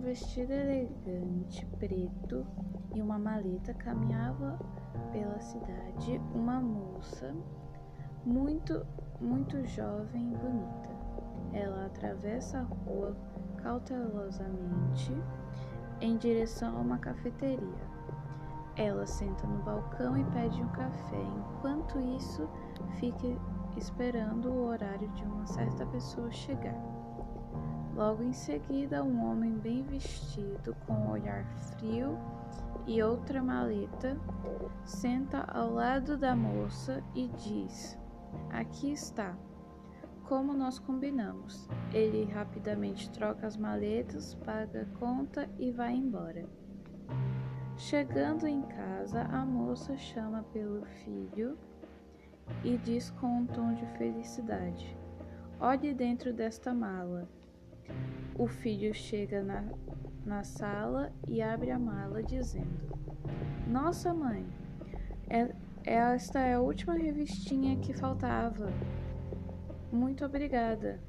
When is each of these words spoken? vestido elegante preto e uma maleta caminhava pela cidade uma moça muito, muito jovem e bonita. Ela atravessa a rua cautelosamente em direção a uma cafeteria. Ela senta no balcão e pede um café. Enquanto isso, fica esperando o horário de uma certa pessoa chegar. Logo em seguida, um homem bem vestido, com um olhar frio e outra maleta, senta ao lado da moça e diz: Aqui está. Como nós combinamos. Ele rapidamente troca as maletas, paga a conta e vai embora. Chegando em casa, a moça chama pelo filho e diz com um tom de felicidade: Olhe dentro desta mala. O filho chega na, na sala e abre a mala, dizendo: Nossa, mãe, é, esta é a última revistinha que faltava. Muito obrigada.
vestido 0.00 0.52
elegante 0.52 1.66
preto 1.78 2.46
e 2.94 3.02
uma 3.02 3.18
maleta 3.18 3.74
caminhava 3.74 4.58
pela 5.12 5.40
cidade 5.40 6.20
uma 6.34 6.60
moça 6.60 7.34
muito, 8.24 8.86
muito 9.20 9.64
jovem 9.66 10.32
e 10.32 10.36
bonita. 10.36 10.90
Ela 11.52 11.86
atravessa 11.86 12.58
a 12.58 12.62
rua 12.62 13.16
cautelosamente 13.62 15.12
em 16.00 16.16
direção 16.16 16.76
a 16.76 16.80
uma 16.80 16.98
cafeteria. 16.98 17.94
Ela 18.76 19.06
senta 19.06 19.46
no 19.46 19.62
balcão 19.62 20.16
e 20.16 20.24
pede 20.32 20.60
um 20.60 20.68
café. 20.68 21.22
Enquanto 21.22 22.00
isso, 22.00 22.48
fica 22.98 23.28
esperando 23.76 24.50
o 24.50 24.66
horário 24.66 25.08
de 25.10 25.24
uma 25.24 25.46
certa 25.46 25.86
pessoa 25.86 26.30
chegar. 26.32 26.74
Logo 27.94 28.24
em 28.24 28.32
seguida, 28.32 29.04
um 29.04 29.24
homem 29.24 29.52
bem 29.52 29.84
vestido, 29.84 30.74
com 30.84 30.94
um 30.94 31.10
olhar 31.10 31.44
frio 31.78 32.18
e 32.88 33.00
outra 33.00 33.40
maleta, 33.40 34.18
senta 34.84 35.42
ao 35.42 35.72
lado 35.72 36.16
da 36.16 36.34
moça 36.34 37.04
e 37.14 37.28
diz: 37.28 37.96
Aqui 38.50 38.92
está. 38.92 39.36
Como 40.24 40.54
nós 40.54 40.78
combinamos. 40.80 41.68
Ele 41.92 42.24
rapidamente 42.24 43.08
troca 43.10 43.46
as 43.46 43.56
maletas, 43.56 44.34
paga 44.34 44.82
a 44.82 44.98
conta 44.98 45.48
e 45.56 45.70
vai 45.70 45.94
embora. 45.94 46.48
Chegando 47.76 48.48
em 48.48 48.62
casa, 48.62 49.22
a 49.22 49.46
moça 49.46 49.96
chama 49.96 50.42
pelo 50.52 50.84
filho 50.84 51.56
e 52.64 52.76
diz 52.78 53.10
com 53.12 53.26
um 53.38 53.46
tom 53.46 53.72
de 53.74 53.86
felicidade: 53.98 54.96
Olhe 55.60 55.94
dentro 55.94 56.32
desta 56.32 56.74
mala. 56.74 57.28
O 58.36 58.48
filho 58.48 58.92
chega 58.92 59.42
na, 59.42 59.64
na 60.26 60.42
sala 60.42 61.12
e 61.28 61.40
abre 61.40 61.70
a 61.70 61.78
mala, 61.78 62.22
dizendo: 62.22 62.68
Nossa, 63.68 64.12
mãe, 64.12 64.44
é, 65.28 65.54
esta 65.84 66.40
é 66.40 66.54
a 66.54 66.60
última 66.60 66.94
revistinha 66.94 67.76
que 67.76 67.92
faltava. 67.92 68.72
Muito 69.92 70.24
obrigada. 70.24 71.00